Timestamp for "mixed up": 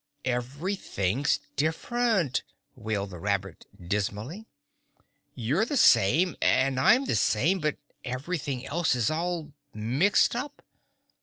9.75-10.63